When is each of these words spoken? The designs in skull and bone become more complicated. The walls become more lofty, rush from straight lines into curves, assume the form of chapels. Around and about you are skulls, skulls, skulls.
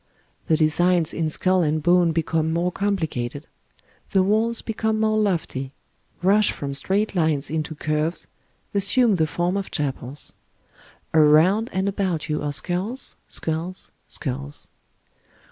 The 0.47 0.57
designs 0.57 1.13
in 1.13 1.29
skull 1.29 1.61
and 1.61 1.83
bone 1.83 2.11
become 2.11 2.51
more 2.51 2.71
complicated. 2.71 3.45
The 4.09 4.23
walls 4.23 4.63
become 4.63 4.99
more 4.99 5.19
lofty, 5.19 5.73
rush 6.23 6.51
from 6.51 6.73
straight 6.73 7.13
lines 7.13 7.51
into 7.51 7.75
curves, 7.75 8.25
assume 8.73 9.17
the 9.17 9.27
form 9.27 9.55
of 9.57 9.69
chapels. 9.69 10.33
Around 11.13 11.69
and 11.71 11.87
about 11.87 12.29
you 12.29 12.41
are 12.41 12.51
skulls, 12.51 13.17
skulls, 13.27 13.91
skulls. 14.07 14.71